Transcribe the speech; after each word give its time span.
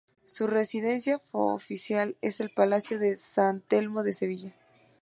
Su 0.25 0.47
residencia 0.47 1.21
oficial 1.31 2.17
es 2.21 2.39
el 2.39 2.49
Palacio 2.49 2.97
de 2.97 3.15
San 3.15 3.61
Telmo 3.61 4.01
de 4.01 4.13
Sevilla. 4.13 4.55